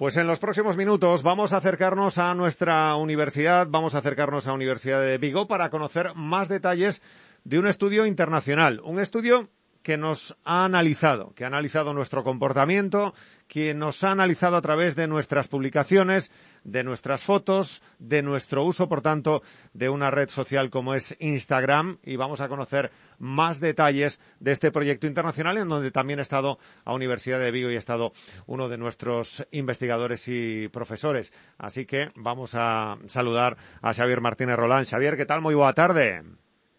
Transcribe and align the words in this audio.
Pues 0.00 0.16
en 0.16 0.26
los 0.26 0.38
próximos 0.38 0.78
minutos 0.78 1.22
vamos 1.22 1.52
a 1.52 1.58
acercarnos 1.58 2.16
a 2.16 2.32
nuestra 2.32 2.96
universidad, 2.96 3.66
vamos 3.68 3.94
a 3.94 3.98
acercarnos 3.98 4.46
a 4.46 4.48
la 4.48 4.54
Universidad 4.54 5.02
de 5.02 5.18
Vigo 5.18 5.46
para 5.46 5.68
conocer 5.68 6.14
más 6.14 6.48
detalles 6.48 7.02
de 7.44 7.58
un 7.58 7.66
estudio 7.66 8.06
internacional, 8.06 8.80
un 8.82 8.98
estudio 8.98 9.50
que 9.82 9.96
nos 9.96 10.36
ha 10.44 10.64
analizado, 10.64 11.32
que 11.34 11.44
ha 11.44 11.46
analizado 11.46 11.94
nuestro 11.94 12.22
comportamiento, 12.22 13.14
que 13.48 13.74
nos 13.74 14.04
ha 14.04 14.10
analizado 14.10 14.56
a 14.56 14.62
través 14.62 14.94
de 14.94 15.08
nuestras 15.08 15.48
publicaciones, 15.48 16.30
de 16.64 16.84
nuestras 16.84 17.22
fotos, 17.22 17.82
de 17.98 18.22
nuestro 18.22 18.64
uso, 18.64 18.88
por 18.88 19.00
tanto, 19.02 19.42
de 19.72 19.88
una 19.88 20.10
red 20.10 20.28
social 20.28 20.70
como 20.70 20.94
es 20.94 21.16
Instagram 21.18 21.98
y 22.04 22.16
vamos 22.16 22.40
a 22.40 22.48
conocer 22.48 22.90
más 23.18 23.60
detalles 23.60 24.20
de 24.38 24.52
este 24.52 24.70
proyecto 24.70 25.06
internacional 25.06 25.56
en 25.58 25.68
donde 25.68 25.90
también 25.90 26.18
ha 26.18 26.22
estado 26.22 26.58
a 26.84 26.94
Universidad 26.94 27.38
de 27.38 27.50
Vigo 27.50 27.70
y 27.70 27.76
ha 27.76 27.78
estado 27.78 28.12
uno 28.46 28.68
de 28.68 28.78
nuestros 28.78 29.46
investigadores 29.50 30.28
y 30.28 30.68
profesores. 30.68 31.32
Así 31.58 31.86
que 31.86 32.10
vamos 32.14 32.52
a 32.54 32.98
saludar 33.06 33.56
a 33.80 33.94
Xavier 33.94 34.20
Martínez 34.20 34.56
Rolán. 34.56 34.84
Xavier, 34.84 35.16
¿qué 35.16 35.26
tal? 35.26 35.40
Muy 35.40 35.54
buena 35.54 35.72
tarde. 35.72 36.22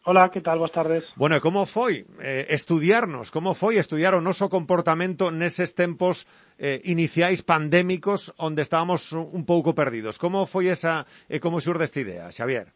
Hola, 0.03 0.31
que 0.31 0.41
tal? 0.41 0.57
Boas 0.57 0.71
tardes. 0.71 1.13
Bueno, 1.15 1.37
e 1.37 1.45
como 1.45 1.69
foi 1.69 2.09
eh, 2.17 2.49
estudiarnos, 2.49 3.29
como 3.29 3.53
foi 3.53 3.77
estudiar 3.77 4.17
o 4.17 4.23
noso 4.25 4.49
comportamento 4.49 5.29
neses 5.29 5.77
tempos 5.77 6.25
eh, 6.57 6.81
iniciais 6.89 7.45
pandémicos 7.45 8.33
onde 8.41 8.65
estábamos 8.65 9.13
un 9.13 9.45
pouco 9.45 9.77
perdidos? 9.77 10.17
Como 10.17 10.49
foi 10.49 10.73
esa, 10.73 11.05
e 11.29 11.37
eh, 11.37 11.39
como 11.39 11.61
xurde 11.61 11.85
esta 11.85 12.01
idea, 12.01 12.33
Xavier? 12.33 12.73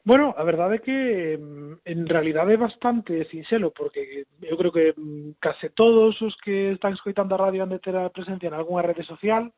Bueno, 0.00 0.32
a 0.32 0.44
verdade 0.48 0.80
é 0.80 0.84
que 0.84 0.98
mm, 1.36 1.84
en 1.84 2.00
realidad 2.08 2.48
é 2.48 2.56
bastante 2.56 3.28
sinxelo, 3.28 3.76
porque 3.76 4.24
eu 4.40 4.56
creo 4.56 4.72
que 4.72 4.86
mm, 4.96 5.36
case 5.44 5.76
todos 5.76 6.16
os 6.24 6.32
que 6.40 6.72
están 6.72 6.96
escoitando 6.96 7.36
a 7.36 7.42
radio 7.44 7.68
han 7.68 7.72
de 7.72 7.84
ter 7.84 8.00
a 8.00 8.08
presencia 8.08 8.48
en 8.48 8.56
algunha 8.56 8.80
rede 8.80 9.04
social, 9.04 9.52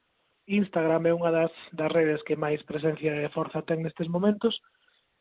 Instagram 0.51 1.03
é 1.07 1.13
unha 1.15 1.31
das, 1.31 1.55
das 1.71 1.91
redes 1.95 2.27
que 2.27 2.35
máis 2.35 2.59
presencia 2.67 3.15
e 3.23 3.31
forza 3.31 3.63
ten 3.63 3.87
nestes 3.87 4.11
momentos, 4.11 4.59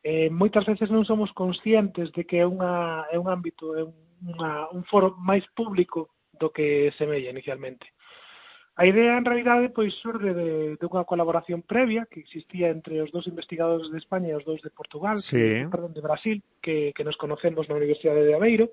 eh, 0.06 0.30
moitas 0.30 0.62
veces 0.62 0.86
non 0.86 1.02
somos 1.02 1.34
conscientes 1.34 2.14
de 2.14 2.22
que 2.22 2.38
é 2.38 2.46
unha 2.46 3.10
é 3.10 3.18
un 3.18 3.26
ámbito, 3.26 3.74
é 3.74 3.82
unha, 4.22 4.70
un 4.70 4.86
foro 4.86 5.18
máis 5.18 5.42
público 5.50 6.14
do 6.30 6.54
que 6.54 6.94
semella 6.94 7.34
inicialmente. 7.34 7.90
A 8.78 8.86
idea 8.86 9.18
en 9.18 9.26
realidade 9.26 9.74
pois 9.74 9.98
surge 9.98 10.30
de, 10.30 10.78
de 10.78 10.86
unha 10.86 11.02
colaboración 11.02 11.66
previa 11.66 12.06
que 12.06 12.22
existía 12.22 12.70
entre 12.70 13.02
os 13.02 13.10
dous 13.10 13.26
investigadores 13.26 13.90
de 13.90 13.98
España 13.98 14.30
e 14.30 14.38
os 14.38 14.46
dous 14.46 14.62
de 14.62 14.70
Portugal, 14.70 15.18
sí. 15.18 15.66
perdón, 15.66 15.90
de 15.90 16.06
Brasil, 16.06 16.38
que, 16.62 16.94
que 16.94 17.02
nos 17.02 17.18
conocemos 17.18 17.66
na 17.66 17.74
Universidade 17.74 18.22
de 18.22 18.38
Aveiro. 18.38 18.70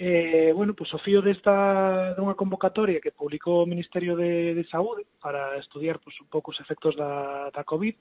Eh, 0.00 0.56
bueno, 0.56 0.72
pois 0.72 0.88
o 0.96 1.02
fío 1.04 1.20
desta 1.20 2.16
dunha 2.16 2.32
convocatoria 2.32 3.04
que 3.04 3.12
publicou 3.12 3.60
o 3.60 3.68
Ministerio 3.68 4.16
de, 4.16 4.56
de 4.56 4.64
Saúde 4.72 5.04
para 5.20 5.60
estudiar 5.60 6.00
pois, 6.00 6.16
un 6.16 6.32
pouco 6.32 6.48
os 6.48 6.62
efectos 6.64 6.96
da, 6.96 7.52
da 7.52 7.60
COVID, 7.60 7.92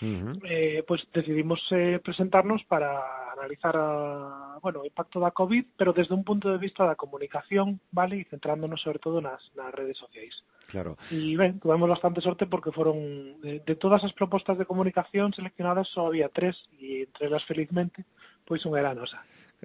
uh 0.00 0.06
-huh. 0.06 0.40
eh, 0.48 0.82
pues 0.86 1.06
decidimos 1.12 1.60
eh, 1.70 2.00
presentarnos 2.02 2.64
para 2.64 3.32
analizar 3.32 3.76
a, 3.76 4.58
bueno, 4.62 4.80
o 4.80 4.84
impacto 4.86 5.20
da 5.20 5.30
COVID, 5.30 5.76
pero 5.76 5.92
desde 5.92 6.14
un 6.14 6.24
punto 6.24 6.50
de 6.50 6.58
vista 6.58 6.84
da 6.84 6.94
comunicación, 6.94 7.80
vale, 7.92 8.22
e 8.22 8.28
centrándonos 8.30 8.80
sobre 8.80 8.98
todo 8.98 9.20
nas, 9.20 9.42
nas 9.54 9.74
redes 9.74 9.98
sociais. 9.98 10.34
Claro. 10.66 10.96
E 11.12 11.36
ben, 11.36 11.60
tuvemos 11.60 11.90
bastante 11.90 12.24
sorte 12.24 12.46
porque 12.46 12.72
foron 12.72 13.38
de, 13.42 13.60
de 13.60 13.74
todas 13.76 14.02
as 14.02 14.16
propostas 14.16 14.56
de 14.56 14.66
comunicación 14.66 15.34
seleccionadas 15.36 15.86
só 15.92 16.08
había 16.08 16.32
tres 16.32 16.56
e 16.80 17.04
entre 17.04 17.28
elas 17.28 17.44
felizmente 17.44 18.06
pois 18.44 18.64
unha 18.68 18.80
era 18.80 18.92
nosa. 18.92 19.20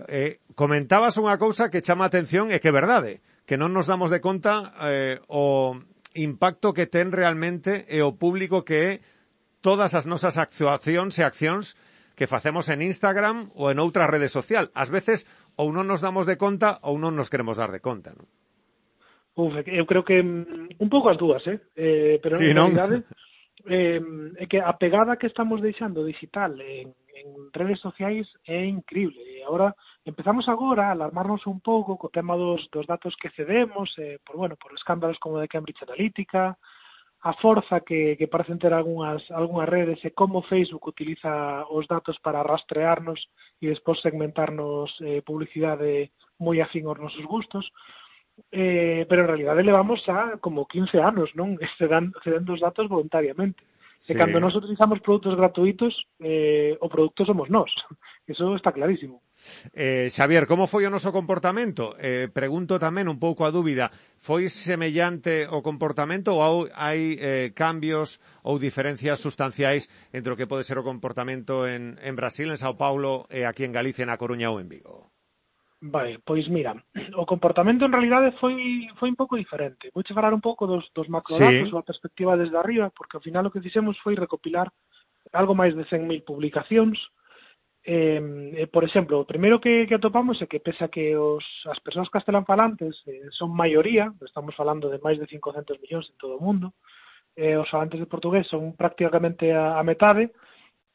Eh, 0.08 0.40
comentabas 0.56 1.20
unha 1.20 1.36
cousa 1.36 1.68
que 1.68 1.84
chama 1.84 2.08
a 2.08 2.12
atención 2.12 2.52
e 2.52 2.64
que 2.64 2.72
é 2.72 2.76
verdade, 2.76 3.20
eh, 3.20 3.44
que 3.44 3.60
non 3.60 3.76
nos 3.76 3.90
damos 3.90 4.14
de 4.14 4.24
conta 4.24 4.72
eh, 4.88 5.20
o 5.28 5.76
impacto 6.16 6.72
que 6.72 6.88
ten 6.88 7.12
realmente 7.12 7.84
e 7.92 8.00
o 8.00 8.16
público 8.16 8.64
que 8.64 8.78
é 8.80 8.92
todas 9.62 9.96
as 9.96 10.08
nosas 10.08 10.40
actuacións 10.40 11.20
e 11.20 11.24
accións 11.24 11.76
que 12.20 12.28
facemos 12.28 12.68
en 12.68 12.84
Instagram 12.84 13.48
ou 13.56 13.72
en 13.72 13.80
outra 13.80 14.04
rede 14.08 14.28
social. 14.28 14.68
Ás 14.76 14.92
veces 14.92 15.24
ou 15.56 15.72
non 15.72 15.88
nos 15.88 16.04
damos 16.04 16.28
de 16.28 16.36
conta 16.36 16.80
ou 16.84 17.00
non 17.00 17.16
nos 17.16 17.32
queremos 17.32 17.56
dar 17.56 17.72
de 17.72 17.80
conta, 17.80 18.12
non? 18.12 18.28
Uf, 19.40 19.56
eu 19.64 19.88
creo 19.88 20.04
que 20.04 20.20
mm, 20.20 20.84
un 20.84 20.90
pouco 20.92 21.08
as 21.08 21.16
dúas, 21.16 21.40
eh? 21.48 21.64
eh 21.80 22.20
pero 22.20 22.36
sí, 22.36 22.52
en 22.52 22.60
realidade 22.60 23.08
eh, 23.68 24.04
é 24.36 24.46
que 24.52 24.60
a 24.60 24.76
pegada 24.76 25.16
que 25.16 25.32
estamos 25.32 25.64
deixando 25.64 26.04
digital 26.04 26.60
en, 26.60 26.92
en 27.16 27.28
redes 27.56 27.80
sociais 27.80 28.28
é 28.44 28.68
increíble. 28.68 29.24
E 29.24 29.44
agora 29.44 29.72
empezamos 30.04 30.48
agora 30.52 30.88
a 30.88 30.96
alarmarnos 30.96 31.48
un 31.48 31.64
pouco 31.64 31.96
co 31.96 32.12
tema 32.12 32.36
dos, 32.36 32.68
dos 32.68 32.84
datos 32.84 33.16
que 33.16 33.32
cedemos, 33.32 33.96
eh, 33.96 34.20
por, 34.28 34.36
bueno, 34.36 34.56
por 34.60 34.76
escándalos 34.76 35.20
como 35.20 35.40
de 35.40 35.48
Cambridge 35.48 35.84
Analytica, 35.84 36.60
a 37.22 37.34
forza 37.34 37.82
que, 37.82 38.16
que 38.18 38.28
parecen 38.28 38.60
ter 38.60 38.74
algunhas, 38.74 39.24
algunhas 39.32 39.68
redes 39.68 40.00
e 40.08 40.16
como 40.16 40.42
Facebook 40.48 40.88
utiliza 40.88 41.68
os 41.68 41.84
datos 41.88 42.16
para 42.24 42.44
rastrearnos 42.44 43.20
e 43.60 43.68
despois 43.68 44.00
segmentarnos 44.00 44.96
eh, 45.04 45.20
publicidade 45.28 46.16
moi 46.40 46.64
afín 46.64 46.88
aos 46.88 47.00
nosos 47.00 47.26
gustos. 47.28 47.68
Eh, 48.56 49.04
pero 49.12 49.28
en 49.28 49.30
realidad 49.36 49.60
levamos 49.60 50.00
xa 50.08 50.40
como 50.40 50.64
15 50.64 50.96
anos, 51.04 51.28
non? 51.36 51.60
Cedando, 51.78 52.16
cedendo 52.24 52.56
os 52.56 52.64
datos 52.64 52.88
voluntariamente. 52.88 53.60
Sí. 54.00 54.16
E 54.16 54.16
cando 54.16 54.40
nos 54.40 54.56
utilizamos 54.56 55.04
produtos 55.04 55.36
gratuitos, 55.36 56.08
eh, 56.24 56.72
o 56.80 56.88
produto 56.88 57.28
somos 57.28 57.52
nós. 57.52 57.68
Eso 58.32 58.56
está 58.56 58.72
clarísimo. 58.72 59.20
Eh, 59.76 60.08
Xavier, 60.08 60.48
como 60.48 60.72
foi 60.72 60.88
o 60.88 60.94
noso 60.94 61.12
comportamento? 61.12 62.00
Eh, 62.00 62.32
pregunto 62.32 62.80
tamén 62.80 63.12
un 63.12 63.20
pouco 63.20 63.44
a 63.44 63.52
dúbida. 63.52 63.92
Foi 64.16 64.48
semellante 64.48 65.52
o 65.52 65.60
comportamento 65.60 66.32
ou 66.32 66.72
hai 66.72 67.20
eh, 67.20 67.52
cambios 67.52 68.24
ou 68.48 68.56
diferencias 68.56 69.20
sustanciais 69.20 69.92
entre 70.16 70.32
o 70.32 70.38
que 70.40 70.48
pode 70.48 70.64
ser 70.64 70.80
o 70.80 70.88
comportamento 70.88 71.68
en, 71.68 72.00
en 72.00 72.16
Brasil, 72.16 72.48
en 72.48 72.60
Sao 72.60 72.80
Paulo, 72.80 73.28
e 73.28 73.44
eh, 73.44 73.50
aquí 73.52 73.68
en 73.68 73.76
Galicia, 73.76 74.08
na 74.08 74.16
Coruña 74.16 74.48
ou 74.48 74.64
en 74.64 74.72
Vigo? 74.72 75.09
Vai, 75.82 76.20
pois 76.26 76.48
mira, 76.50 76.76
o 77.16 77.26
comportamento 77.26 77.86
en 77.86 77.94
realidade 77.94 78.36
foi 78.36 78.92
foi 79.00 79.08
un 79.10 79.16
pouco 79.16 79.40
diferente. 79.40 79.92
Vouche 79.96 80.14
falar 80.14 80.36
un 80.36 80.44
pouco 80.44 80.68
dos, 80.68 80.92
dos 80.92 81.08
macrodatos, 81.08 81.72
sí. 81.72 81.76
a 81.76 81.88
perspectiva 81.88 82.36
desde 82.36 82.60
arriba, 82.60 82.92
porque 82.92 83.16
ao 83.16 83.24
final 83.24 83.48
o 83.48 83.52
que 83.52 83.64
fixemos 83.64 83.96
foi 84.04 84.20
recopilar 84.20 84.68
algo 85.32 85.56
máis 85.56 85.72
de 85.76 85.88
100.000 85.88 86.28
publicacións. 86.28 87.00
Eh, 87.88 88.20
eh, 88.60 88.68
por 88.68 88.84
exemplo, 88.84 89.24
o 89.24 89.30
primeiro 89.30 89.64
que, 89.64 89.88
que 89.88 89.96
atopamos 89.96 90.44
é 90.44 90.52
que 90.52 90.60
pese 90.60 90.84
a 90.84 90.92
que 90.92 91.16
os, 91.16 91.48
as 91.72 91.80
persoas 91.80 92.12
castelanfalantes 92.12 93.00
eh, 93.08 93.32
son 93.32 93.56
maioría, 93.56 94.12
estamos 94.20 94.52
falando 94.60 94.92
de 94.92 95.00
máis 95.00 95.16
de 95.16 95.32
500 95.32 95.80
millóns 95.80 96.12
en 96.12 96.20
todo 96.20 96.36
o 96.36 96.44
mundo, 96.44 96.76
eh, 97.40 97.56
os 97.56 97.72
falantes 97.72 98.04
de 98.04 98.12
portugués 98.12 98.52
son 98.52 98.76
prácticamente 98.76 99.56
a, 99.56 99.80
a 99.80 99.84
metade, 99.88 100.36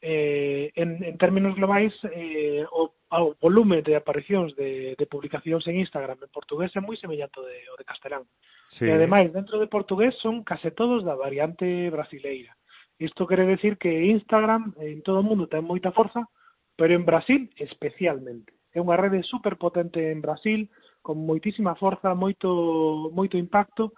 eh, 0.05 0.71
en, 0.77 1.03
en 1.03 1.17
términos 1.17 1.57
globais 1.57 1.95
eh, 2.13 2.63
o, 2.71 2.93
o 3.09 3.35
volume 3.41 3.81
de 3.81 3.97
aparicións 3.97 4.53
de, 4.55 4.95
de 5.01 5.07
publicacións 5.09 5.65
en 5.65 5.81
Instagram 5.81 6.21
en 6.21 6.29
portugués 6.29 6.77
é 6.77 6.85
moi 6.85 6.93
semellante 7.01 7.41
ao 7.41 7.49
de, 7.49 7.57
o 7.73 7.77
de 7.81 7.89
castelán. 7.89 8.29
Sí. 8.69 8.85
E 8.85 8.93
ademais, 8.93 9.33
dentro 9.33 9.57
de 9.57 9.73
portugués 9.73 10.13
son 10.21 10.45
case 10.45 10.77
todos 10.77 11.09
da 11.09 11.17
variante 11.17 11.89
brasileira. 11.89 12.53
Isto 13.01 13.25
quere 13.25 13.49
decir 13.49 13.81
que 13.81 14.13
Instagram 14.13 14.77
en 14.77 15.01
todo 15.01 15.25
o 15.25 15.27
mundo 15.27 15.49
ten 15.49 15.65
moita 15.65 15.89
forza, 15.97 16.29
pero 16.77 16.93
en 16.93 17.09
Brasil 17.09 17.49
especialmente. 17.57 18.53
É 18.77 18.85
unha 18.85 19.01
rede 19.01 19.25
superpotente 19.25 20.13
en 20.13 20.21
Brasil, 20.21 20.69
con 21.01 21.17
moitísima 21.17 21.81
forza, 21.81 22.13
moito 22.13 23.09
moito 23.09 23.41
impacto, 23.41 23.97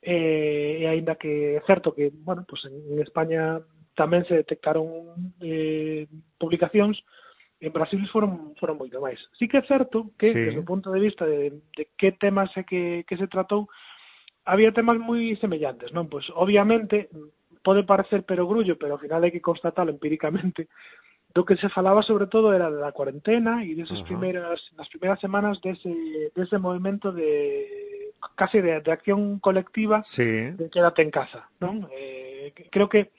eh, 0.00 0.80
e 0.80 0.84
aínda 0.88 1.20
que 1.20 1.60
é 1.60 1.60
certo 1.68 1.92
que, 1.92 2.08
bueno, 2.24 2.48
pues 2.48 2.64
en, 2.64 2.80
en 2.96 3.04
España 3.04 3.60
tamén 3.94 4.26
se 4.26 4.34
detectaron 4.38 4.86
eh, 5.40 6.06
publicacións 6.38 7.00
en 7.64 7.72
Brasil 7.72 8.02
foron 8.12 8.52
foron 8.60 8.76
moito 8.76 9.00
máis. 9.00 9.18
Sí 9.38 9.48
que 9.48 9.58
é 9.58 9.64
certo 9.64 10.12
que 10.18 10.34
sí. 10.34 10.40
desde 10.50 10.60
o 10.60 10.68
punto 10.68 10.92
de 10.92 11.00
vista 11.00 11.24
de, 11.24 11.64
de 11.72 11.88
que 11.96 12.12
temas 12.12 12.52
é 12.58 12.62
que, 12.66 13.06
que 13.08 13.16
se 13.16 13.30
tratou 13.30 13.70
había 14.44 14.76
temas 14.76 15.00
moi 15.00 15.32
semellantes, 15.40 15.94
non? 15.96 16.10
Pois 16.10 16.28
obviamente 16.36 17.08
pode 17.64 17.88
parecer 17.88 18.28
perogrullo, 18.28 18.76
pero 18.76 18.94
ao 18.94 19.02
final 19.02 19.24
hai 19.24 19.32
que 19.32 19.40
constatalo 19.40 19.88
empíricamente 19.88 20.68
do 21.34 21.42
que 21.42 21.56
se 21.56 21.72
falaba 21.72 22.04
sobre 22.04 22.28
todo 22.28 22.52
era 22.52 22.70
da 22.70 22.92
cuarentena 22.92 23.64
e 23.64 23.74
desas 23.74 23.98
uh 23.98 24.04
-huh. 24.04 24.10
primeiras 24.12 24.60
nas 24.76 24.86
primeiras 24.92 25.18
semanas 25.18 25.58
dese 25.64 25.90
dese 26.36 26.60
movimento 26.60 27.10
de 27.10 28.12
case 28.36 28.62
de, 28.62 28.80
de 28.80 28.90
acción 28.92 29.40
colectiva 29.40 30.04
sí. 30.04 30.52
de 30.52 30.68
quédate 30.70 31.02
en 31.02 31.10
casa, 31.10 31.48
non? 31.58 31.88
Eh, 31.90 32.52
creo 32.70 32.92
que 32.92 33.10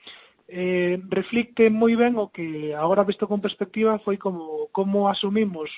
eh, 0.48 1.02
reflicte 1.10 1.70
moi 1.70 1.94
ben 1.98 2.14
o 2.16 2.30
que 2.30 2.70
agora 2.74 3.06
visto 3.06 3.26
con 3.26 3.42
perspectiva 3.42 3.98
foi 4.00 4.16
como, 4.16 4.70
como 4.70 5.10
asumimos 5.10 5.70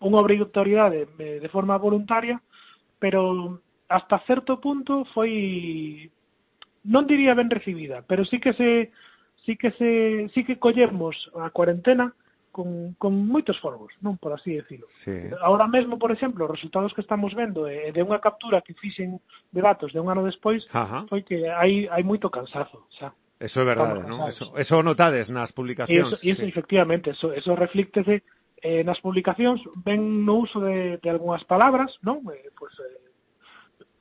unha 0.00 0.18
obrigatoriedade 0.18 1.06
de 1.16 1.48
forma 1.52 1.76
voluntaria, 1.76 2.40
pero 2.98 3.60
hasta 3.86 4.22
certo 4.26 4.58
punto 4.58 5.04
foi 5.12 6.10
non 6.88 7.04
diría 7.04 7.36
ben 7.36 7.52
recibida, 7.52 8.02
pero 8.02 8.24
sí 8.24 8.40
que 8.40 8.56
se 8.56 8.90
sí 9.44 9.56
que 9.56 9.70
se 9.76 10.30
sí 10.32 10.42
que 10.44 10.58
collemos 10.58 11.30
a 11.36 11.50
cuarentena 11.50 12.14
con, 12.50 12.94
con 12.98 13.14
moitos 13.14 13.60
folgos, 13.62 13.94
non 14.02 14.18
por 14.18 14.34
así 14.34 14.58
decirlo. 14.58 14.90
Sí. 14.90 15.30
Ahora 15.38 15.70
mesmo, 15.70 16.02
por 16.02 16.10
exemplo, 16.10 16.50
os 16.50 16.54
resultados 16.56 16.90
que 16.96 17.04
estamos 17.04 17.30
vendo 17.36 17.70
eh, 17.70 17.94
de 17.94 18.02
unha 18.02 18.18
captura 18.18 18.64
que 18.64 18.74
fixen 18.74 19.22
de 19.54 19.60
datos 19.62 19.94
de 19.94 20.02
un 20.02 20.10
ano 20.10 20.26
despois 20.26 20.66
Ajá. 20.74 21.06
foi 21.06 21.22
que 21.22 21.46
hai, 21.46 21.86
hai 21.86 22.02
moito 22.02 22.26
cansazo, 22.26 22.90
xa. 22.90 23.14
Eso 23.40 23.64
é 23.64 23.64
verdade, 23.64 24.04
non? 24.04 24.28
Eso, 24.28 24.52
eso 24.52 24.84
notades 24.84 25.32
nas 25.32 25.48
publicacións. 25.56 26.20
Iso, 26.20 26.28
iso 26.28 26.42
sí. 26.44 26.52
efectivamente, 26.52 27.16
eso, 27.16 27.32
eso 27.32 27.56
reflíctese 27.56 28.20
eh, 28.60 28.84
nas 28.84 29.00
publicacións, 29.00 29.64
ven 29.80 30.28
no 30.28 30.44
uso 30.44 30.60
de, 30.60 31.00
de 31.00 31.08
algunhas 31.08 31.40
palabras, 31.48 31.96
non? 32.04 32.20
Eh, 32.28 32.52
pues, 32.52 32.76
eh, 32.84 33.00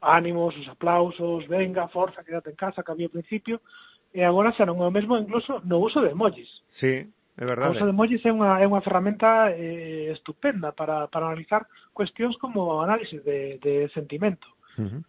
ánimos, 0.04 0.52
os 0.60 0.68
aplausos, 0.68 1.48
venga, 1.48 1.88
forza, 1.88 2.20
quédate 2.28 2.52
en 2.52 2.60
casa, 2.60 2.84
que 2.84 2.92
había 2.92 3.08
ao 3.08 3.16
principio, 3.16 3.64
e 4.12 4.28
agora 4.28 4.52
xa 4.52 4.68
non 4.68 4.84
é 4.84 4.88
o 4.88 4.92
mesmo 4.92 5.16
incluso 5.16 5.64
no 5.64 5.80
uso 5.80 6.04
de 6.04 6.12
emojis. 6.12 6.50
Sí, 6.68 7.08
é 7.40 7.44
verdade. 7.48 7.72
O 7.72 7.76
uso 7.80 7.88
de 7.88 7.96
emojis 7.96 8.20
é 8.28 8.36
unha, 8.36 8.60
é 8.60 8.68
unha 8.68 8.84
ferramenta 8.84 9.56
eh, 9.56 10.12
estupenda 10.12 10.76
para, 10.76 11.08
para 11.08 11.32
analizar 11.32 11.64
cuestións 11.96 12.36
como 12.36 12.84
análisis 12.84 13.24
de, 13.24 13.56
de 13.64 13.88
sentimento. 13.96 14.52
Uh 14.80 14.88
-huh. 14.88 15.04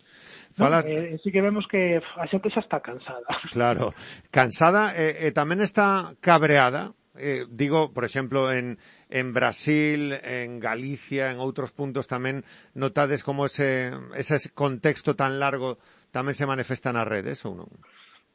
Falas... 0.52 0.86
No, 0.86 0.92
eh, 0.92 1.18
sí 1.22 1.30
que 1.30 1.40
vemos 1.40 1.66
que 1.70 2.02
a 2.02 2.26
xente 2.26 2.50
xa 2.50 2.60
está 2.60 2.82
cansada. 2.82 3.26
Claro, 3.54 3.94
cansada 4.34 4.92
e, 4.98 5.26
e 5.26 5.28
tamén 5.30 5.62
está 5.62 6.12
cabreada. 6.18 6.92
Eh, 7.14 7.46
digo, 7.50 7.92
por 7.92 8.06
exemplo, 8.06 8.50
en, 8.50 8.78
en 9.10 9.34
Brasil, 9.34 10.14
en 10.22 10.58
Galicia, 10.58 11.30
en 11.30 11.38
outros 11.38 11.70
puntos 11.70 12.10
tamén 12.10 12.42
notades 12.74 13.22
como 13.22 13.46
ese, 13.46 13.94
ese 14.18 14.50
contexto 14.54 15.14
tan 15.14 15.38
largo 15.38 15.78
tamén 16.10 16.34
se 16.34 16.46
manifesta 16.46 16.90
nas 16.90 17.06
redes 17.06 17.46
ou 17.46 17.54
non? 17.54 17.70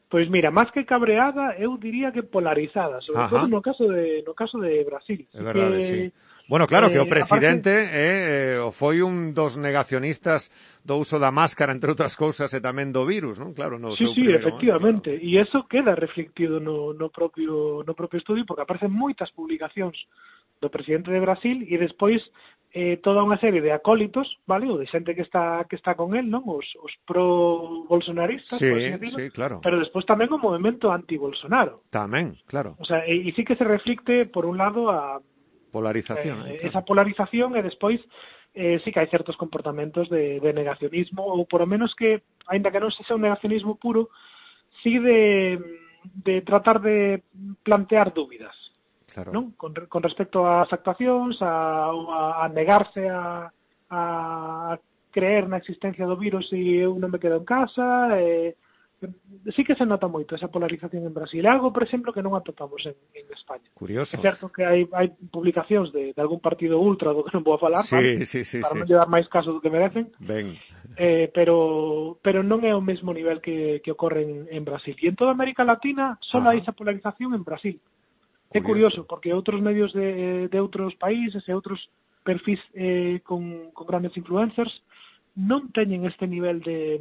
Pois 0.07 0.31
mira, 0.31 0.53
máis 0.53 0.71
que 0.71 0.87
cabreada, 0.87 1.59
eu 1.59 1.75
diría 1.75 2.15
que 2.15 2.23
polarizada, 2.23 3.03
sobre 3.03 3.27
Ajá. 3.27 3.43
todo 3.43 3.47
no 3.51 3.59
caso 3.59 3.83
de 3.91 4.23
no 4.23 4.31
caso 4.31 4.55
de 4.61 4.87
Brasil. 4.87 5.27
É 5.35 5.41
verdade, 5.43 5.79
que... 5.83 5.87
sí 5.87 6.03
Bueno, 6.47 6.67
claro 6.67 6.93
que 6.93 7.01
o 7.01 7.09
eh, 7.09 7.09
presidente 7.09 7.73
eh, 7.89 8.61
eh 8.61 8.71
foi 8.71 9.01
un 9.01 9.33
dos 9.33 9.57
negacionistas 9.57 10.53
do 10.85 11.01
uso 11.01 11.17
da 11.17 11.33
máscara, 11.33 11.73
entre 11.73 11.89
outras 11.89 12.13
cousas, 12.13 12.53
e 12.53 12.61
tamén 12.61 12.93
do 12.93 13.01
virus, 13.09 13.41
non? 13.41 13.57
Claro, 13.57 13.81
no 13.81 13.97
sí, 13.97 14.05
seu 14.05 14.13
sí, 14.13 14.21
primeiro 14.21 14.45
efectivamente. 14.45 15.09
Claro. 15.17 15.25
E 15.25 15.31
eso 15.41 15.65
queda 15.65 15.97
reflectido 15.97 16.61
no, 16.61 16.93
no, 16.93 17.09
propio, 17.09 17.81
no 17.81 17.97
propio 17.97 18.21
estudio, 18.21 18.45
porque 18.45 18.61
aparecen 18.61 18.93
moitas 18.93 19.33
publicacións 19.33 19.97
do 20.61 20.69
presidente 20.69 21.09
de 21.09 21.19
Brasil 21.19 21.65
e 21.65 21.75
despois 21.81 22.21
eh, 22.77 22.99
toda 23.01 23.25
unha 23.25 23.41
serie 23.41 23.63
de 23.63 23.73
acólitos, 23.73 24.37
vale, 24.45 24.69
ou 24.69 24.77
de 24.77 24.85
xente 24.85 25.17
que 25.17 25.25
está 25.25 25.65
que 25.65 25.79
está 25.79 25.97
con 25.97 26.13
él, 26.13 26.29
non? 26.29 26.45
Os, 26.45 26.67
os 26.77 26.93
pro 27.09 27.87
bolsonaristas, 27.89 28.61
sí, 28.61 28.69
decirlo, 28.69 29.17
sí, 29.17 29.33
claro. 29.33 29.65
pero 29.65 29.81
despois 29.81 30.05
tamén 30.05 30.29
o 30.29 30.37
movemento 30.37 30.93
anti-Bolsonaro. 30.93 31.89
Tamén, 31.89 32.37
claro. 32.45 32.77
O 32.77 32.85
sea, 32.85 33.01
e, 33.09 33.25
e 33.25 33.33
sí 33.33 33.41
que 33.41 33.57
se 33.57 33.65
reflicte 33.65 34.29
por 34.29 34.45
un 34.45 34.61
lado 34.61 34.93
a 34.93 35.17
Polarización. 35.75 36.47
Eh, 36.47 36.55
eh, 36.55 36.71
esa 36.71 36.87
polarización 36.87 37.59
e 37.59 37.61
despois 37.61 37.99
eh, 38.55 38.79
sí 38.79 38.95
que 38.95 39.03
hai 39.03 39.11
certos 39.11 39.35
comportamentos 39.35 40.07
de, 40.07 40.39
de 40.39 40.51
negacionismo 40.55 41.19
ou 41.19 41.43
por 41.43 41.59
lo 41.59 41.67
menos 41.67 41.91
que, 41.91 42.23
ainda 42.47 42.71
que 42.71 42.79
non 42.79 42.95
se 42.95 43.03
sea 43.03 43.19
un 43.19 43.27
negacionismo 43.27 43.75
puro, 43.75 44.07
sí 44.79 44.95
de, 45.03 45.59
de 46.23 46.39
tratar 46.47 46.79
de 46.79 47.27
plantear 47.67 48.15
dúbidas. 48.15 48.55
Claro. 49.11 49.35
Non? 49.35 49.51
Con, 49.59 49.75
con 49.91 49.99
respecto 49.99 50.47
ás 50.47 50.71
actuacións, 50.71 51.43
a, 51.43 51.91
a, 51.91 52.21
a 52.39 52.45
negarse 52.47 53.11
a, 53.11 53.51
a 53.91 54.01
creer 55.11 55.51
na 55.51 55.59
existencia 55.59 56.07
do 56.07 56.15
virus 56.15 56.47
e 56.55 56.79
eu 56.79 56.95
non 56.95 57.11
me 57.11 57.19
quedo 57.19 57.43
en 57.43 57.47
casa, 57.47 58.15
eh, 58.15 58.55
sí 59.55 59.63
que 59.63 59.75
se 59.75 59.85
nota 59.85 60.07
moito 60.07 60.35
esa 60.35 60.47
polarización 60.47 61.05
en 61.05 61.13
Brasil, 61.13 61.45
algo, 61.47 61.71
por 61.71 61.83
exemplo, 61.83 62.13
que 62.15 62.23
non 62.23 62.33
atopamos 62.33 62.81
en, 62.87 62.95
en 63.13 63.25
España. 63.29 63.67
Curioso. 63.75 64.15
É 64.15 64.23
certo 64.23 64.49
que 64.49 64.63
hai, 64.63 64.87
hai 64.95 65.11
publicacións 65.29 65.91
de, 65.91 66.15
de 66.15 66.21
algún 66.21 66.39
partido 66.39 66.79
ultra 66.79 67.11
do 67.11 67.21
que 67.21 67.35
non 67.35 67.43
vou 67.43 67.55
a 67.55 67.61
falar, 67.61 67.83
sí, 67.83 67.95
vale? 67.95 68.25
sí, 68.25 68.41
sí, 68.47 68.63
para 68.63 68.73
sí. 68.73 68.79
non 68.81 68.89
llevar 68.89 69.09
máis 69.11 69.27
caso 69.27 69.51
do 69.51 69.59
que 69.59 69.69
merecen, 69.69 70.09
ben. 70.19 70.55
Eh, 70.95 71.27
pero, 71.35 72.17
pero 72.23 72.39
non 72.41 72.63
é 72.63 72.71
o 72.71 72.81
mesmo 72.81 73.11
nivel 73.11 73.43
que, 73.43 73.83
que 73.83 73.91
ocorre 73.91 74.23
en, 74.23 74.47
en 74.47 74.63
Brasil. 74.63 74.95
E 74.97 75.11
en 75.11 75.19
toda 75.19 75.35
América 75.35 75.67
Latina 75.67 76.15
só 76.23 76.39
hai 76.41 76.63
esa 76.63 76.73
polarización 76.73 77.35
en 77.35 77.43
Brasil. 77.43 77.77
Curioso. 78.55 78.55
É 78.55 78.59
curioso, 78.63 79.01
porque 79.03 79.35
outros 79.35 79.59
medios 79.59 79.91
de, 79.91 80.47
de 80.47 80.59
outros 80.63 80.95
países 80.95 81.43
e 81.43 81.51
outros 81.51 81.91
perfis 82.23 82.63
eh, 82.73 83.19
con, 83.21 83.69
con 83.75 83.85
grandes 83.85 84.15
influencers 84.15 84.71
non 85.35 85.67
teñen 85.75 86.07
este 86.07 86.25
nivel 86.25 86.63
de 86.63 86.95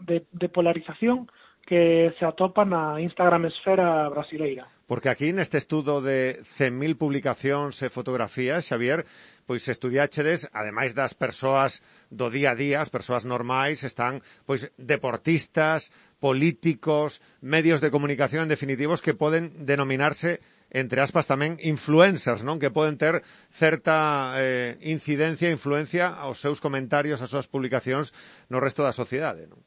de, 0.00 0.26
de 0.32 0.48
polarización 0.48 1.30
que 1.66 2.14
se 2.18 2.24
atopa 2.24 2.64
na 2.64 3.02
Instagram 3.02 3.50
esfera 3.50 4.08
brasileira. 4.08 4.70
Porque 4.86 5.10
aquí 5.10 5.34
neste 5.34 5.58
estudo 5.58 5.98
de 5.98 6.38
100.000 6.46 6.94
publicacións 6.94 7.82
e 7.82 7.90
fotografías, 7.90 8.70
Xavier, 8.70 9.02
pois 9.42 9.66
estudiáchedes, 9.66 10.46
ademais 10.54 10.94
das 10.94 11.18
persoas 11.18 11.82
do 12.14 12.30
día 12.30 12.54
a 12.54 12.58
día, 12.58 12.78
as 12.78 12.94
persoas 12.94 13.26
normais, 13.26 13.82
están 13.82 14.22
pois 14.46 14.70
deportistas, 14.78 15.90
políticos, 16.22 17.18
medios 17.42 17.82
de 17.82 17.90
comunicación 17.90 18.46
en 18.46 18.52
definitivos 18.54 19.02
que 19.02 19.18
poden 19.18 19.66
denominarse 19.66 20.38
entre 20.70 21.02
aspas 21.02 21.26
tamén 21.26 21.58
influencers, 21.62 22.46
non? 22.46 22.62
Que 22.62 22.74
poden 22.74 22.94
ter 22.94 23.26
certa 23.50 24.38
eh, 24.38 24.78
incidencia 24.86 25.50
influencia 25.50 26.10
aos 26.10 26.38
seus 26.38 26.62
comentarios, 26.62 27.22
as 27.22 27.30
súas 27.30 27.50
publicacións 27.50 28.14
no 28.50 28.62
resto 28.62 28.86
da 28.86 28.94
sociedade, 28.94 29.50
non? 29.50 29.62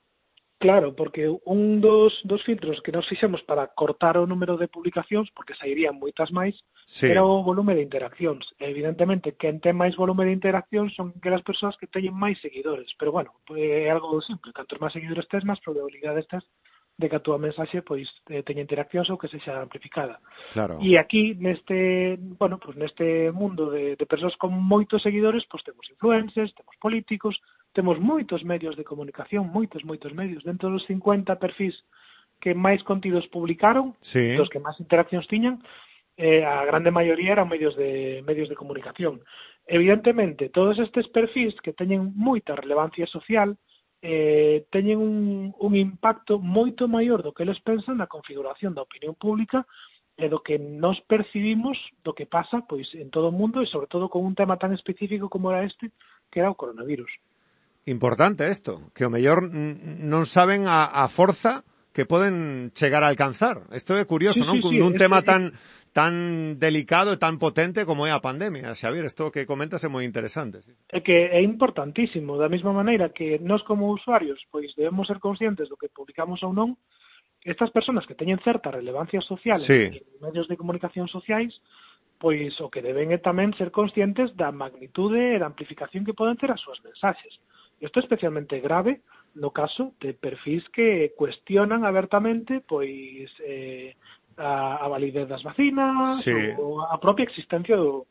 Claro, 0.59 0.93
porque 0.93 1.31
un 1.45 1.79
dos, 1.79 2.19
dos 2.25 2.43
filtros 2.43 2.81
que 2.81 2.91
nos 2.91 3.07
fixemos 3.07 3.41
para 3.43 3.67
cortar 3.67 4.19
o 4.19 4.27
número 4.27 4.59
de 4.59 4.67
publicacións, 4.67 5.31
porque 5.31 5.55
sairían 5.55 5.95
moitas 5.95 6.35
máis, 6.35 6.59
sí. 6.83 7.07
era 7.07 7.23
o 7.23 7.39
volume 7.39 7.79
de 7.79 7.87
interaccións. 7.87 8.43
Evidentemente, 8.59 9.39
quen 9.39 9.63
ten 9.63 9.79
máis 9.79 9.95
volume 9.95 10.27
de 10.27 10.35
interaccións 10.35 10.91
son 10.99 11.15
aquelas 11.15 11.47
persoas 11.47 11.79
que 11.79 11.87
teñen 11.87 12.11
máis 12.11 12.43
seguidores, 12.43 12.91
pero 12.99 13.15
bueno, 13.15 13.39
é 13.55 13.87
algo 13.87 14.19
simple, 14.19 14.51
cantos 14.51 14.83
máis 14.83 14.91
seguidores 14.91 15.31
tes, 15.31 15.47
máis 15.47 15.63
probabilidades 15.63 16.27
tes 16.27 16.43
de 16.99 17.07
que 17.07 17.15
a 17.15 17.23
túa 17.23 17.39
mensaxe 17.39 17.79
pois 17.79 18.11
eh, 18.27 18.43
teña 18.43 18.59
interaccións 18.59 19.07
ou 19.07 19.15
que 19.15 19.31
sexa 19.31 19.63
amplificada. 19.63 20.19
Claro. 20.51 20.75
E 20.83 20.99
aquí 20.99 21.39
neste, 21.39 22.19
bueno, 22.19 22.59
pois 22.59 22.75
neste 22.75 23.31
mundo 23.31 23.71
de, 23.71 23.95
de 23.95 24.05
persoas 24.05 24.35
con 24.35 24.51
moitos 24.51 24.99
seguidores, 25.07 25.47
pois 25.47 25.63
temos 25.63 25.87
influencers, 25.87 26.51
temos 26.51 26.75
políticos, 26.75 27.39
Temos 27.73 27.99
moitos 27.99 28.43
medios 28.43 28.75
de 28.75 28.83
comunicación, 28.83 29.47
moitos, 29.47 29.85
moitos 29.85 30.13
medios. 30.13 30.43
Dentro 30.43 30.69
dos 30.69 30.85
50 30.85 31.37
perfis 31.37 31.75
que 32.39 32.55
máis 32.55 32.81
contidos 32.83 33.27
publicaron, 33.27 33.93
sí. 34.01 34.35
dos 34.39 34.49
que 34.49 34.63
máis 34.63 34.79
interaccións 34.79 35.27
tiñan, 35.27 35.61
eh, 36.17 36.43
a 36.43 36.65
grande 36.65 36.91
maioría 36.91 37.31
eran 37.31 37.47
medios 37.47 37.75
de 37.75 38.23
medios 38.27 38.49
de 38.49 38.55
comunicación. 38.55 39.21
Evidentemente, 39.67 40.49
todos 40.49 40.79
estes 40.79 41.07
perfis 41.07 41.55
que 41.61 41.77
teñen 41.77 42.11
moita 42.15 42.57
relevancia 42.57 43.05
social 43.07 43.55
eh, 44.01 44.65
teñen 44.71 44.97
un, 44.99 45.53
un 45.59 45.75
impacto 45.75 46.39
moito 46.39 46.87
maior 46.87 47.19
do 47.21 47.35
que 47.35 47.43
eles 47.43 47.59
pensan 47.59 47.99
na 47.99 48.07
configuración 48.07 48.71
da 48.71 48.87
opinión 48.87 49.13
pública 49.13 49.67
e 50.15 50.31
do 50.31 50.39
que 50.39 50.59
nos 50.59 50.99
percibimos 51.03 51.75
do 52.03 52.15
que 52.15 52.27
pasa 52.27 52.63
pois 52.63 52.87
en 52.95 53.11
todo 53.11 53.31
o 53.31 53.35
mundo 53.35 53.59
e 53.59 53.67
sobre 53.67 53.91
todo 53.91 54.07
con 54.07 54.23
un 54.23 54.35
tema 54.35 54.55
tan 54.55 54.71
específico 54.71 55.27
como 55.27 55.51
era 55.51 55.67
este 55.67 55.91
que 56.31 56.39
era 56.39 56.51
o 56.51 56.59
coronavirus. 56.59 57.11
Importante 57.89 58.45
isto, 58.45 58.93
que 58.93 59.01
o 59.01 59.09
mellor 59.09 59.49
non 59.49 60.29
saben 60.29 60.69
a, 60.69 60.85
a 60.93 61.09
forza 61.09 61.65
que 61.89 62.05
poden 62.05 62.69
chegar 62.77 63.01
a 63.01 63.09
alcanzar. 63.09 63.65
Isto 63.73 63.97
é 63.97 64.05
curioso, 64.05 64.45
sí, 64.45 64.47
non? 64.47 64.61
Sí, 64.61 64.61
Cun 64.61 64.73
sí, 64.77 64.79
un 64.79 64.93
tema 64.93 65.25
tan 65.25 65.57
tan 65.89 66.61
delicado 66.61 67.09
e 67.09 67.17
tan 67.17 67.41
potente 67.41 67.81
como 67.89 68.05
é 68.05 68.13
a 68.13 68.21
pandemia. 68.21 68.77
Xavier, 68.77 69.09
isto 69.09 69.33
que 69.33 69.49
comentas 69.49 69.81
é 69.81 69.89
moi 69.89 70.05
interesante. 70.05 70.61
Sí. 70.61 70.71
É 70.93 71.01
que 71.01 71.33
é 71.33 71.41
importantísimo, 71.41 72.37
da 72.37 72.45
mesma 72.45 72.69
maneira 72.69 73.09
que 73.09 73.41
nós 73.41 73.65
como 73.65 73.89
usuarios 73.89 74.37
pois 74.53 74.69
debemos 74.77 75.09
ser 75.09 75.17
conscientes 75.17 75.65
do 75.65 75.77
que 75.81 75.89
publicamos 75.89 76.45
ou 76.45 76.53
non, 76.53 76.77
estas 77.41 77.73
personas 77.73 78.05
que 78.05 78.13
teñen 78.13 78.37
certa 78.45 78.69
relevancia 78.69 79.21
social 79.25 79.57
sí. 79.57 79.89
en 79.89 80.21
medios 80.21 80.45
de 80.45 80.61
comunicación 80.61 81.09
sociais, 81.09 81.57
pois 82.21 82.53
o 82.61 82.69
que 82.69 82.85
deben 82.85 83.09
é 83.15 83.17
tamén 83.17 83.55
ser 83.57 83.73
conscientes 83.73 84.29
da 84.37 84.53
magnitude 84.53 85.35
e 85.35 85.39
da 85.41 85.49
amplificación 85.49 86.05
que 86.05 86.13
poden 86.13 86.37
ter 86.37 86.53
as 86.53 86.61
súas 86.61 86.77
mensaxes. 86.85 87.39
Isto 87.79 87.99
é 87.99 88.03
especialmente 88.03 88.59
grave 88.59 89.01
no 89.35 89.51
caso 89.51 89.93
de 90.01 90.13
perfis 90.13 90.67
que 90.69 91.13
cuestionan 91.15 91.85
abertamente 91.85 92.59
pois 92.65 93.29
eh, 93.45 93.95
a, 94.37 94.83
a 94.83 94.87
validez 94.87 95.27
das 95.27 95.43
vacinas 95.43 96.23
sí. 96.23 96.33
ou 96.57 96.81
a 96.81 96.97
propia 96.97 97.27
existencia 97.27 97.75
do, 97.75 98.07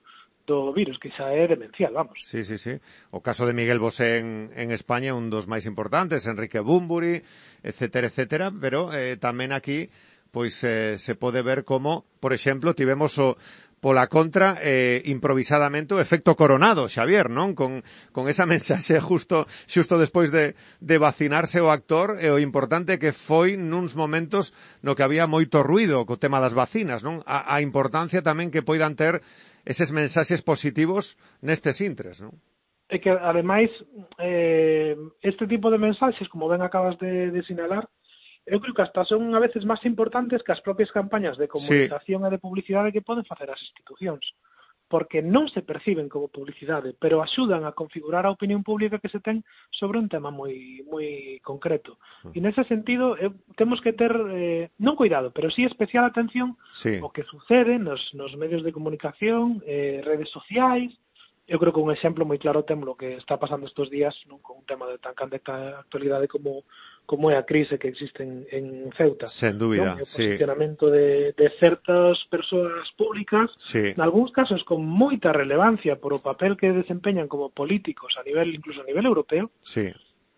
do 0.49 0.73
virus, 0.73 0.97
que 0.97 1.13
xa 1.13 1.29
é 1.35 1.45
demencial, 1.45 1.93
vamos. 1.93 2.25
Sí, 2.25 2.43
sí, 2.43 2.57
sí. 2.57 2.81
O 3.13 3.21
caso 3.21 3.45
de 3.45 3.53
Miguel 3.53 3.79
Bosé 3.79 4.19
en, 4.19 4.49
en 4.57 4.73
España 4.73 5.13
é 5.13 5.17
un 5.17 5.29
dos 5.29 5.45
máis 5.45 5.69
importantes, 5.69 6.25
Enrique 6.25 6.65
Bumburi, 6.65 7.21
etcétera, 7.61 8.09
etcétera, 8.09 8.49
pero 8.49 8.89
eh, 8.97 9.21
tamén 9.21 9.53
aquí 9.53 9.93
pois 10.31 10.63
eh, 10.65 10.99
se 10.99 11.15
pode 11.15 11.43
ver 11.43 11.65
como, 11.65 12.05
por 12.21 12.33
exemplo, 12.33 12.75
tivemos 12.75 13.17
o 13.19 13.37
pola 13.81 14.09
contra 14.09 14.59
eh, 14.61 15.03
improvisadamente 15.07 15.95
o 15.95 16.03
efecto 16.03 16.35
coronado, 16.35 16.91
Xavier, 16.91 17.31
non? 17.31 17.55
Con, 17.55 17.87
con 18.11 18.27
esa 18.27 18.45
mensaxe 18.51 18.99
justo 18.99 19.47
xusto 19.71 19.97
despois 19.97 20.35
de, 20.35 20.59
de 20.83 20.97
vacinarse 20.99 21.63
o 21.63 21.71
actor 21.71 22.19
e 22.19 22.29
o 22.29 22.43
importante 22.43 22.99
que 22.99 23.15
foi 23.15 23.55
nuns 23.55 23.95
momentos 23.95 24.51
no 24.83 24.99
que 24.99 25.07
había 25.07 25.31
moito 25.31 25.63
ruido 25.63 26.03
co 26.05 26.19
tema 26.19 26.43
das 26.43 26.55
vacinas, 26.55 27.07
non? 27.07 27.23
A, 27.25 27.55
a 27.55 27.63
importancia 27.63 28.21
tamén 28.21 28.51
que 28.51 28.67
poidan 28.67 28.99
ter 28.99 29.23
eses 29.63 29.95
mensaxes 29.95 30.43
positivos 30.43 31.15
nestes 31.39 31.79
intres, 31.79 32.19
non? 32.19 32.35
É 32.89 32.97
que, 33.05 33.13
ademais, 33.13 33.69
eh, 34.17 34.97
este 35.21 35.45
tipo 35.45 35.69
de 35.69 35.77
mensaxes, 35.77 36.25
como 36.33 36.49
ben 36.49 36.65
acabas 36.65 36.97
de, 36.97 37.29
de 37.29 37.45
sinalar, 37.45 37.85
eu 38.49 38.61
creo 38.61 38.75
que 38.75 38.83
hasta 38.83 39.05
son 39.05 39.35
a 39.37 39.41
veces 39.41 39.69
máis 39.69 39.85
importantes 39.85 40.43
que 40.43 40.53
as 40.53 40.65
propias 40.65 40.91
campañas 40.91 41.37
de 41.37 41.49
comunicación 41.49 42.21
sí. 42.23 42.27
e 42.27 42.33
de 42.33 42.43
publicidade 42.43 42.93
que 42.95 43.05
poden 43.05 43.29
facer 43.29 43.49
as 43.53 43.61
institucións 43.61 44.25
porque 44.89 45.21
non 45.21 45.53
se 45.53 45.61
perciben 45.61 46.09
como 46.09 46.33
publicidade, 46.33 46.97
pero 46.97 47.21
axudan 47.21 47.69
a 47.69 47.77
configurar 47.77 48.25
a 48.25 48.33
opinión 48.33 48.65
pública 48.65 48.97
que 48.97 49.13
se 49.13 49.21
ten 49.21 49.45
sobre 49.69 50.01
un 50.01 50.09
tema 50.09 50.33
moi 50.33 50.81
moi 50.89 51.37
concreto. 51.45 52.01
Mm. 52.25 52.33
E 52.33 52.39
nese 52.41 52.65
sentido, 52.65 53.13
eh, 53.21 53.29
temos 53.61 53.85
que 53.85 53.93
ter 53.93 54.17
eh, 54.33 54.73
non 54.81 54.97
cuidado, 54.97 55.29
pero 55.29 55.53
sí 55.53 55.69
especial 55.69 56.09
atención 56.09 56.57
sí. 56.73 56.97
o 57.05 57.13
que 57.13 57.29
sucede 57.29 57.77
nos 57.77 58.01
nos 58.17 58.33
medios 58.41 58.65
de 58.65 58.73
comunicación, 58.73 59.61
eh, 59.69 60.01
redes 60.01 60.33
sociais, 60.33 60.97
eu 61.49 61.59
creo 61.59 61.73
que 61.73 61.81
un 61.81 61.93
exemplo 61.93 62.29
moi 62.29 62.37
claro 62.37 62.65
temos 62.65 62.89
o 62.89 62.97
que 62.97 63.17
está 63.17 63.41
pasando 63.41 63.65
estes 63.65 63.89
días 63.89 64.13
non? 64.29 64.41
con 64.45 64.61
un 64.61 64.67
tema 64.69 64.85
de 64.85 65.01
tan 65.01 65.17
candente 65.17 65.49
actualidade 65.53 66.29
como 66.29 66.65
como 67.09 67.33
é 67.33 67.41
a 67.41 67.49
crise 67.49 67.81
que 67.81 67.89
existe 67.89 68.23
en, 68.23 68.45
en 68.53 68.93
Ceuta. 68.93 69.33
Sen 69.33 69.57
dúbida, 69.57 69.97
non? 69.97 70.05
o 70.05 70.05
posicionamento 70.05 70.93
de, 70.93 71.33
de 71.33 71.49
certas 71.57 72.21
persoas 72.29 72.85
públicas, 73.01 73.49
sí. 73.57 73.97
en 73.97 74.01
algúns 74.05 74.29
casos 74.29 74.61
con 74.61 74.85
moita 74.85 75.33
relevancia 75.33 75.97
por 75.97 76.13
o 76.13 76.21
papel 76.21 76.61
que 76.61 76.69
desempeñan 76.69 77.25
como 77.25 77.49
políticos 77.49 78.13
a 78.21 78.23
nivel 78.29 78.53
incluso 78.53 78.85
a 78.85 78.89
nivel 78.93 79.09
europeo, 79.09 79.49
sí. 79.65 79.89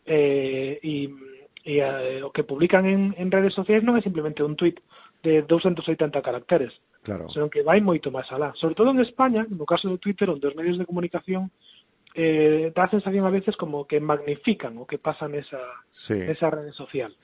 eh, 0.06 0.78
e, 0.78 1.10
e 1.66 1.74
a, 1.82 2.22
o 2.22 2.30
que 2.30 2.46
publican 2.46 2.86
en, 2.86 3.18
en 3.18 3.34
redes 3.34 3.50
sociais 3.50 3.82
non 3.82 3.98
é 3.98 4.02
simplemente 4.06 4.46
un 4.46 4.54
tuit 4.54 4.78
de 5.26 5.42
280 5.42 6.22
caracteres, 6.22 6.70
claro. 7.02 7.26
senón 7.34 7.50
que 7.50 7.66
vai 7.66 7.82
moito 7.82 8.14
máis 8.14 8.30
alá. 8.30 8.54
Sobre 8.54 8.78
todo 8.78 8.94
en 8.94 9.02
España, 9.02 9.42
no 9.42 9.66
caso 9.66 9.90
do 9.90 9.98
Twitter, 9.98 10.30
onde 10.30 10.46
os 10.46 10.54
medios 10.54 10.78
de 10.78 10.86
comunicación 10.86 11.50
eh, 12.14 12.72
dá 12.74 12.84
a 12.84 12.90
sensación 12.90 13.26
a 13.26 13.30
veces 13.30 13.56
como 13.56 13.86
que 13.86 14.00
magnifican 14.00 14.78
o 14.78 14.86
que 14.86 14.98
pasa 14.98 15.28
nesa, 15.28 15.60
sí. 15.90 16.14
nesa 16.14 16.50
rede 16.50 16.72
social. 16.74 17.14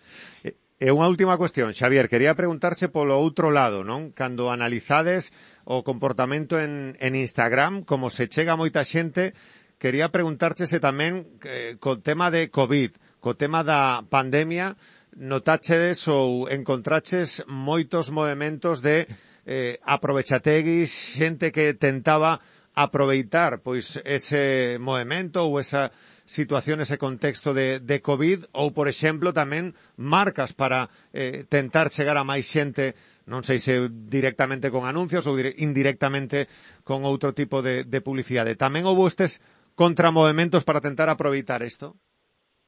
E 0.76 0.92
unha 0.92 1.08
última 1.08 1.40
cuestión, 1.40 1.72
Xavier, 1.72 2.04
quería 2.12 2.36
preguntarche 2.36 2.92
polo 2.92 3.16
outro 3.16 3.48
lado, 3.48 3.80
non? 3.80 4.12
Cando 4.12 4.52
analizades 4.52 5.32
o 5.64 5.80
comportamento 5.80 6.60
en, 6.60 7.00
en 7.00 7.16
Instagram, 7.16 7.80
como 7.88 8.12
se 8.12 8.28
chega 8.28 8.60
moita 8.60 8.84
xente, 8.84 9.32
quería 9.80 10.12
preguntarche 10.12 10.68
se 10.68 10.76
tamén 10.76 11.40
eh, 11.48 11.80
co 11.80 11.96
tema 12.04 12.28
de 12.28 12.52
COVID, 12.52 12.92
co 13.24 13.40
tema 13.40 13.64
da 13.64 14.04
pandemia, 14.04 14.76
notachedes 15.16 16.04
ou 16.12 16.44
encontraches 16.52 17.40
moitos 17.48 18.12
movimentos 18.12 18.84
de 18.84 19.08
eh, 19.48 19.80
aprovechateguis, 19.80 20.92
xente 20.92 21.56
que 21.56 21.72
tentaba 21.72 22.44
aproveitar 22.76 23.64
pois 23.64 23.96
ese 24.04 24.76
movimento 24.76 25.48
ou 25.48 25.56
esa 25.56 25.90
situación, 26.28 26.84
ese 26.84 27.00
contexto 27.00 27.56
de, 27.56 27.80
de 27.80 28.04
COVID 28.04 28.52
ou, 28.52 28.76
por 28.76 28.86
exemplo, 28.86 29.32
tamén 29.32 29.72
marcas 29.96 30.52
para 30.52 30.92
eh, 31.16 31.48
tentar 31.48 31.88
chegar 31.88 32.20
a 32.20 32.28
máis 32.28 32.44
xente 32.44 32.92
non 33.26 33.42
sei 33.42 33.58
se 33.58 33.90
directamente 33.90 34.70
con 34.70 34.86
anuncios 34.86 35.26
ou 35.26 35.34
indirectamente 35.40 36.46
con 36.86 37.02
outro 37.02 37.34
tipo 37.34 37.58
de, 37.58 37.82
de 37.82 38.00
publicidade. 38.04 38.54
Tamén 38.54 38.86
houve 38.86 39.10
estes 39.10 39.42
contramovementos 39.74 40.62
para 40.62 40.84
tentar 40.84 41.10
aproveitar 41.10 41.64
isto? 41.66 41.98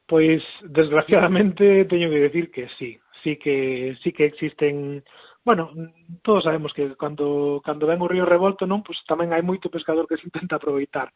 Pois, 0.09 0.43
desgraciadamente, 0.65 1.85
teño 1.85 2.11
que 2.11 2.25
decir 2.27 2.50
que 2.50 2.67
sí. 2.81 2.99
Sí 3.23 3.37
que, 3.37 3.99
sí 4.03 4.11
que 4.12 4.25
existen 4.27 5.05
bueno, 5.45 5.71
todos 6.23 6.45
sabemos 6.45 6.73
que 6.73 6.97
cando, 6.97 7.61
cando 7.64 7.87
ven 7.87 8.02
o 8.02 8.09
río 8.09 8.26
revolto, 8.28 8.66
non, 8.66 8.85
pois 8.85 9.00
tamén 9.09 9.33
hai 9.33 9.40
moito 9.40 9.73
pescador 9.73 10.04
que 10.04 10.21
se 10.21 10.28
intenta 10.28 10.61
aproveitar. 10.61 11.12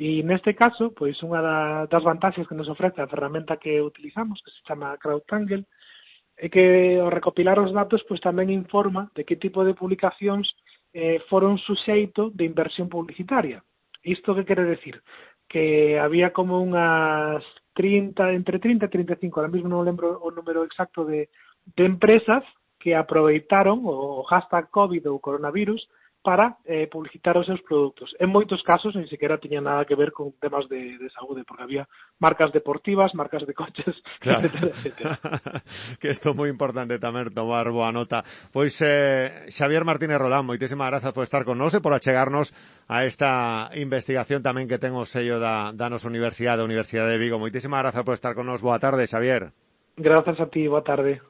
E 0.00 0.24
neste 0.24 0.56
caso, 0.56 0.96
pois 0.96 1.20
unha 1.20 1.44
da, 1.44 1.58
das 1.86 2.02
vantaxes 2.02 2.48
que 2.48 2.56
nos 2.56 2.72
ofrece 2.72 3.04
a 3.04 3.10
ferramenta 3.10 3.60
que 3.60 3.84
utilizamos, 3.84 4.40
que 4.40 4.50
se 4.50 4.64
chama 4.64 4.96
CrowdTangle, 4.96 5.68
é 6.40 6.48
que 6.48 6.96
ao 6.96 7.12
recopilar 7.12 7.60
os 7.60 7.68
datos 7.70 8.00
pois 8.08 8.18
tamén 8.24 8.48
informa 8.48 9.12
de 9.12 9.28
que 9.28 9.36
tipo 9.36 9.60
de 9.60 9.76
publicacións 9.76 10.48
eh, 10.96 11.20
foron 11.28 11.60
suxeito 11.60 12.32
de 12.32 12.48
inversión 12.48 12.88
publicitaria. 12.88 13.60
Isto 14.02 14.32
que 14.34 14.48
quere 14.48 14.64
decir? 14.64 15.04
Que 15.44 16.00
había 16.00 16.32
como 16.32 16.64
unhas 16.64 17.44
30, 17.76 18.32
entre 18.32 18.56
30 18.56 18.88
e 18.88 18.94
35, 19.20 19.36
ahora 19.36 19.52
mismo 19.52 19.68
non 19.68 19.84
lembro 19.84 20.16
o 20.16 20.32
número 20.32 20.64
exacto 20.64 21.04
de, 21.04 21.28
de 21.76 21.84
empresas 21.84 22.40
que 22.80 22.96
aproveitaron 22.96 23.84
o 23.84 24.24
hashtag 24.24 24.72
COVID 24.72 25.04
ou 25.12 25.20
coronavirus 25.20 25.84
para 26.22 26.58
eh, 26.66 26.86
publicitar 26.86 27.36
os 27.38 27.46
seus 27.46 27.62
produtos. 27.62 28.12
En 28.20 28.28
moitos 28.28 28.60
casos, 28.60 28.92
nin 28.92 29.08
sequera 29.08 29.40
tiña 29.40 29.64
nada 29.64 29.88
que 29.88 29.96
ver 29.96 30.12
con 30.12 30.36
temas 30.36 30.68
de, 30.68 31.00
de 31.00 31.08
saúde, 31.08 31.48
porque 31.48 31.64
había 31.64 31.88
marcas 32.20 32.52
deportivas, 32.52 33.16
marcas 33.16 33.48
de 33.48 33.56
coches, 33.56 33.96
claro. 34.20 34.44
etcétera, 34.44 34.68
etcétera. 34.68 35.12
que 36.00 36.12
isto 36.12 36.32
é 36.32 36.36
moi 36.36 36.52
importante 36.52 37.00
tamén 37.00 37.32
tomar 37.32 37.72
boa 37.72 37.88
nota. 37.88 38.20
Pois, 38.52 38.76
eh, 38.84 39.48
Xavier 39.48 39.88
Martínez 39.88 40.20
Rolán, 40.20 40.44
moitísimas 40.44 40.92
grazas 40.92 41.16
por 41.16 41.24
estar 41.24 41.48
con 41.48 41.56
nós 41.56 41.72
e 41.72 41.80
por 41.80 41.96
achegarnos 41.96 42.52
a 42.84 43.08
esta 43.08 43.72
investigación 43.72 44.44
tamén 44.44 44.68
que 44.68 44.76
ten 44.76 44.92
o 44.92 45.08
sello 45.08 45.40
da, 45.40 45.72
da 45.72 45.88
nos 45.88 46.04
Universidade, 46.04 46.60
da 46.60 46.68
Universidade 46.68 47.16
de 47.16 47.20
Vigo. 47.20 47.40
Moitísimas 47.40 47.80
grazas 47.80 48.04
por 48.04 48.12
estar 48.12 48.36
con 48.36 48.44
nós. 48.44 48.60
Boa 48.60 48.76
tarde, 48.76 49.08
Xavier. 49.08 49.56
Grazas 49.96 50.36
a 50.36 50.52
ti, 50.52 50.68
boa 50.68 50.84
tarde. 50.84 51.29